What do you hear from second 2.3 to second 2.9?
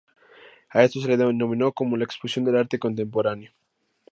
del arte